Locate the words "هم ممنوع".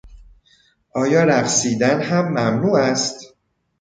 2.01-2.75